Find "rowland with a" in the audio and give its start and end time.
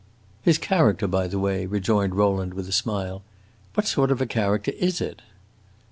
2.15-2.71